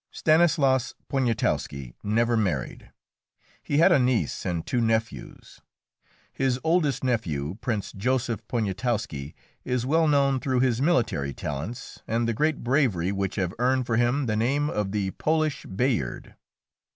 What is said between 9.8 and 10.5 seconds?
well known